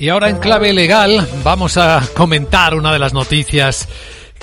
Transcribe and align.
Y 0.00 0.08
ahora 0.08 0.30
en 0.30 0.38
clave 0.38 0.72
legal 0.72 1.28
vamos 1.44 1.76
a 1.76 2.02
comentar 2.16 2.74
una 2.74 2.90
de 2.90 2.98
las 2.98 3.12
noticias 3.12 3.86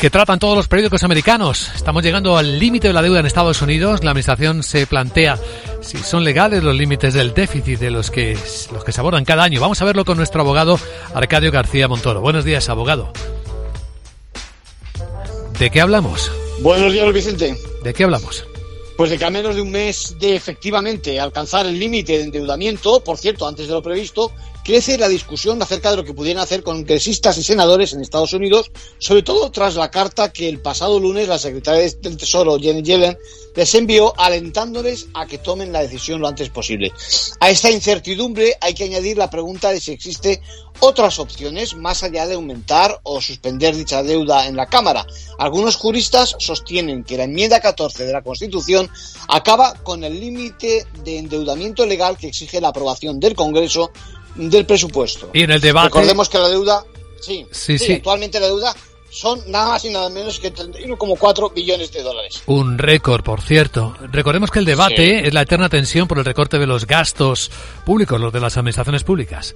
que 0.00 0.10
tratan 0.10 0.40
todos 0.40 0.56
los 0.56 0.66
periódicos 0.66 1.04
americanos. 1.04 1.70
Estamos 1.76 2.02
llegando 2.02 2.36
al 2.36 2.58
límite 2.58 2.88
de 2.88 2.92
la 2.92 3.02
deuda 3.02 3.20
en 3.20 3.26
Estados 3.26 3.62
Unidos. 3.62 4.02
La 4.02 4.10
administración 4.10 4.64
se 4.64 4.84
plantea 4.88 5.38
si 5.80 5.98
son 5.98 6.24
legales 6.24 6.64
los 6.64 6.74
límites 6.74 7.14
del 7.14 7.34
déficit 7.34 7.78
de 7.78 7.92
los 7.92 8.10
que, 8.10 8.36
los 8.72 8.82
que 8.82 8.90
se 8.90 8.98
abordan 8.98 9.24
cada 9.24 9.44
año. 9.44 9.60
Vamos 9.60 9.80
a 9.80 9.84
verlo 9.84 10.04
con 10.04 10.16
nuestro 10.16 10.40
abogado 10.40 10.76
Arcadio 11.14 11.52
García 11.52 11.86
Montoro. 11.86 12.20
Buenos 12.20 12.44
días, 12.44 12.68
abogado. 12.68 13.12
¿De 15.60 15.70
qué 15.70 15.80
hablamos? 15.80 16.32
Buenos 16.62 16.92
días, 16.92 17.12
Vicente. 17.12 17.56
¿De 17.84 17.94
qué 17.94 18.02
hablamos? 18.02 18.44
Pues 18.96 19.10
de 19.10 19.18
que 19.18 19.24
a 19.24 19.30
menos 19.30 19.54
de 19.54 19.62
un 19.62 19.70
mes 19.70 20.16
de 20.18 20.34
efectivamente 20.34 21.20
alcanzar 21.20 21.64
el 21.64 21.78
límite 21.78 22.18
de 22.18 22.24
endeudamiento, 22.24 23.04
por 23.04 23.18
cierto, 23.18 23.46
antes 23.46 23.68
de 23.68 23.72
lo 23.72 23.82
previsto, 23.82 24.32
crece 24.64 24.96
la 24.98 25.08
discusión 25.08 25.60
acerca 25.62 25.90
de 25.90 25.98
lo 25.98 26.04
que 26.04 26.14
pudieran 26.14 26.42
hacer 26.42 26.62
congresistas 26.62 27.36
y 27.36 27.42
senadores 27.42 27.92
en 27.92 28.00
Estados 28.00 28.32
Unidos, 28.32 28.72
sobre 28.98 29.22
todo 29.22 29.50
tras 29.50 29.76
la 29.76 29.90
carta 29.90 30.32
que 30.32 30.48
el 30.48 30.60
pasado 30.60 30.98
lunes 30.98 31.28
la 31.28 31.38
secretaria 31.38 31.82
del 32.00 32.16
Tesoro, 32.16 32.58
Jenny 32.58 32.82
Yellen, 32.82 33.16
les 33.54 33.74
envió 33.74 34.18
alentándoles 34.18 35.06
a 35.14 35.26
que 35.26 35.38
tomen 35.38 35.72
la 35.72 35.82
decisión 35.82 36.20
lo 36.20 36.26
antes 36.26 36.48
posible. 36.48 36.92
A 37.40 37.50
esta 37.50 37.70
incertidumbre 37.70 38.56
hay 38.60 38.74
que 38.74 38.84
añadir 38.84 39.18
la 39.18 39.30
pregunta 39.30 39.70
de 39.70 39.80
si 39.80 39.92
existe 39.92 40.40
otras 40.80 41.18
opciones 41.18 41.76
más 41.76 42.02
allá 42.02 42.26
de 42.26 42.34
aumentar 42.34 43.00
o 43.04 43.20
suspender 43.20 43.76
dicha 43.76 44.02
deuda 44.02 44.48
en 44.48 44.56
la 44.56 44.66
Cámara. 44.66 45.06
Algunos 45.38 45.76
juristas 45.76 46.34
sostienen 46.38 47.04
que 47.04 47.16
la 47.16 47.24
enmienda 47.24 47.60
14 47.60 48.06
de 48.06 48.12
la 48.12 48.22
Constitución 48.22 48.90
acaba 49.28 49.74
con 49.74 50.02
el 50.02 50.18
límite 50.18 50.86
de 51.04 51.18
endeudamiento 51.18 51.86
legal 51.86 52.16
que 52.16 52.28
exige 52.28 52.60
la 52.60 52.68
aprobación 52.68 53.20
del 53.20 53.34
Congreso 53.34 53.92
del 54.34 54.66
presupuesto. 54.66 55.30
Y 55.32 55.42
en 55.42 55.50
el 55.50 55.60
debate. 55.60 55.88
Recordemos 55.88 56.28
que 56.28 56.38
la 56.38 56.48
deuda, 56.48 56.84
sí, 57.20 57.46
Sí, 57.50 57.78
sí, 57.78 57.86
sí. 57.86 57.92
actualmente 57.94 58.40
la 58.40 58.46
deuda 58.46 58.74
son 59.10 59.40
nada 59.46 59.68
más 59.68 59.84
y 59.84 59.90
nada 59.90 60.08
menos 60.10 60.40
que 60.40 60.52
31,4 60.52 61.52
billones 61.54 61.92
de 61.92 62.02
dólares. 62.02 62.42
Un 62.46 62.78
récord, 62.78 63.22
por 63.22 63.40
cierto. 63.40 63.94
Recordemos 64.10 64.50
que 64.50 64.58
el 64.58 64.64
debate 64.64 65.06
Sí. 65.20 65.26
es 65.28 65.32
la 65.34 65.42
eterna 65.42 65.68
tensión 65.68 66.08
por 66.08 66.18
el 66.18 66.24
recorte 66.24 66.58
de 66.58 66.66
los 66.66 66.86
gastos 66.86 67.50
públicos, 67.86 68.20
los 68.20 68.32
de 68.32 68.40
las 68.40 68.56
administraciones 68.56 69.04
públicas. 69.04 69.54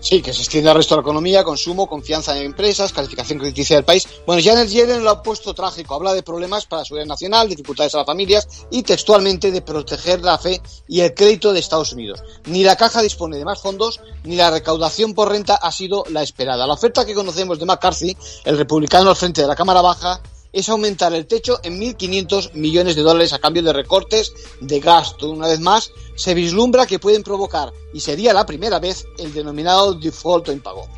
Sí, 0.00 0.22
que 0.22 0.32
se 0.32 0.42
extiende 0.42 0.70
al 0.70 0.76
resto 0.76 0.94
de 0.94 1.00
la 1.00 1.02
economía, 1.02 1.42
consumo, 1.42 1.88
confianza 1.88 2.36
en 2.36 2.44
empresas, 2.44 2.92
calificación 2.92 3.38
crediticia 3.38 3.76
del 3.76 3.84
país. 3.84 4.06
Bueno, 4.26 4.42
Janet 4.44 4.68
Yellen 4.68 5.02
lo 5.02 5.10
ha 5.10 5.22
puesto 5.22 5.54
trágico. 5.54 5.94
Habla 5.94 6.14
de 6.14 6.22
problemas 6.22 6.66
para 6.66 6.82
la 6.82 6.84
seguridad 6.84 7.06
nacional, 7.06 7.48
dificultades 7.48 7.94
a 7.94 7.98
las 7.98 8.06
familias 8.06 8.66
y 8.70 8.82
textualmente 8.82 9.50
de 9.50 9.62
proteger 9.62 10.20
la 10.20 10.38
fe 10.38 10.60
y 10.86 11.00
el 11.00 11.14
crédito 11.14 11.52
de 11.52 11.60
Estados 11.60 11.92
Unidos. 11.92 12.22
Ni 12.44 12.62
la 12.62 12.76
caja 12.76 13.02
dispone 13.02 13.38
de 13.38 13.44
más 13.44 13.60
fondos, 13.60 14.00
ni 14.24 14.36
la 14.36 14.50
recaudación 14.50 15.14
por 15.14 15.30
renta 15.30 15.56
ha 15.56 15.72
sido 15.72 16.04
la 16.10 16.22
esperada. 16.22 16.66
La 16.66 16.74
oferta 16.74 17.04
que 17.04 17.14
conocemos 17.14 17.58
de 17.58 17.66
McCarthy, 17.66 18.16
el 18.44 18.58
republicano 18.58 19.10
al 19.10 19.16
frente 19.16 19.40
de 19.40 19.48
la 19.48 19.56
Cámara 19.56 19.80
Baja, 19.80 20.20
es 20.56 20.70
aumentar 20.70 21.12
el 21.12 21.26
techo 21.26 21.60
en 21.62 21.78
1.500 21.78 22.54
millones 22.54 22.96
de 22.96 23.02
dólares 23.02 23.34
a 23.34 23.38
cambio 23.38 23.62
de 23.62 23.74
recortes 23.74 24.32
de 24.60 24.80
gasto. 24.80 25.30
Una 25.30 25.48
vez 25.48 25.60
más, 25.60 25.92
se 26.14 26.32
vislumbra 26.32 26.86
que 26.86 26.98
pueden 26.98 27.22
provocar, 27.22 27.74
y 27.92 28.00
sería 28.00 28.32
la 28.32 28.46
primera 28.46 28.78
vez, 28.78 29.06
el 29.18 29.34
denominado 29.34 29.92
default 29.92 30.48
o 30.48 30.52
impago. 30.52 30.88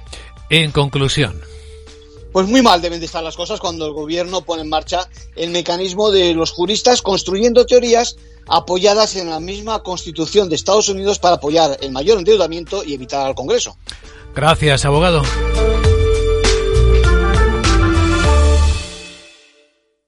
En 0.48 0.70
conclusión, 0.70 1.42
Pues 2.30 2.46
muy 2.46 2.62
mal 2.62 2.80
deben 2.80 3.00
de 3.00 3.06
estar 3.06 3.24
las 3.24 3.36
cosas 3.36 3.58
cuando 3.58 3.86
el 3.86 3.92
gobierno 3.92 4.42
pone 4.42 4.62
en 4.62 4.68
marcha 4.68 5.08
el 5.34 5.50
mecanismo 5.50 6.12
de 6.12 6.34
los 6.34 6.52
juristas 6.52 7.02
construyendo 7.02 7.66
teorías 7.66 8.16
apoyadas 8.46 9.16
en 9.16 9.28
la 9.28 9.40
misma 9.40 9.82
constitución 9.82 10.48
de 10.48 10.54
Estados 10.54 10.88
Unidos 10.88 11.18
para 11.18 11.36
apoyar 11.36 11.78
el 11.80 11.90
mayor 11.90 12.18
endeudamiento 12.18 12.84
y 12.84 12.94
evitar 12.94 13.26
al 13.26 13.34
Congreso. 13.34 13.76
gracias, 14.36 14.84
abogado. 14.84 15.22